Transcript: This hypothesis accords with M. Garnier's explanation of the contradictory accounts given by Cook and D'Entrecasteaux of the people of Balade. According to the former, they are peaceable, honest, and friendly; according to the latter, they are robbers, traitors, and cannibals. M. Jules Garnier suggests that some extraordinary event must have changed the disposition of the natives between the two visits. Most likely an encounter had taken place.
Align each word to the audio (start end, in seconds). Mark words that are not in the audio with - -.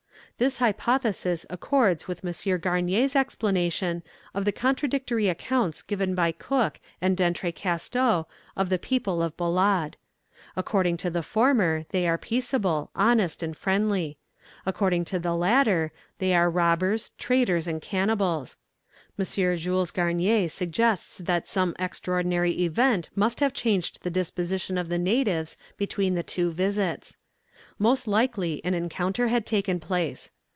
This 0.37 0.57
hypothesis 0.57 1.45
accords 1.51 2.07
with 2.07 2.25
M. 2.25 2.57
Garnier's 2.59 3.15
explanation 3.15 4.01
of 4.33 4.43
the 4.43 4.51
contradictory 4.51 5.29
accounts 5.29 5.83
given 5.83 6.15
by 6.15 6.31
Cook 6.31 6.79
and 6.99 7.15
D'Entrecasteaux 7.15 8.25
of 8.55 8.69
the 8.69 8.79
people 8.79 9.21
of 9.21 9.37
Balade. 9.37 9.97
According 10.55 10.97
to 10.97 11.11
the 11.11 11.21
former, 11.21 11.85
they 11.91 12.07
are 12.07 12.17
peaceable, 12.17 12.89
honest, 12.95 13.43
and 13.43 13.55
friendly; 13.55 14.17
according 14.65 15.05
to 15.05 15.19
the 15.19 15.35
latter, 15.35 15.91
they 16.17 16.33
are 16.33 16.49
robbers, 16.49 17.11
traitors, 17.19 17.67
and 17.67 17.79
cannibals. 17.79 18.57
M. 19.19 19.25
Jules 19.57 19.91
Garnier 19.91 20.49
suggests 20.49 21.19
that 21.19 21.47
some 21.47 21.75
extraordinary 21.77 22.63
event 22.63 23.11
must 23.13 23.41
have 23.41 23.53
changed 23.53 24.01
the 24.01 24.09
disposition 24.09 24.79
of 24.79 24.89
the 24.89 24.97
natives 24.97 25.55
between 25.77 26.15
the 26.15 26.23
two 26.23 26.49
visits. 26.49 27.19
Most 27.79 28.05
likely 28.05 28.63
an 28.63 28.75
encounter 28.75 29.29
had 29.29 29.43
taken 29.43 29.79
place. 29.79 30.31